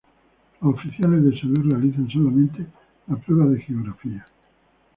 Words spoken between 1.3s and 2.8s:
Salud realizan solamente